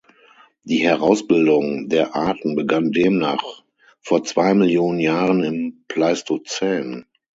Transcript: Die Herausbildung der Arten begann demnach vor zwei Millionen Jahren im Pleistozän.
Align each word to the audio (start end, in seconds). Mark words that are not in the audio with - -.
Die 0.63 0.79
Herausbildung 0.79 1.87
der 1.87 2.15
Arten 2.15 2.55
begann 2.55 2.91
demnach 2.91 3.61
vor 3.99 4.23
zwei 4.23 4.55
Millionen 4.55 4.97
Jahren 4.99 5.43
im 5.43 5.83
Pleistozän. 5.87 7.05